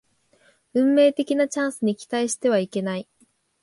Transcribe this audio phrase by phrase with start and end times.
[0.73, 3.07] 運命的なチャンスに期待してはいけない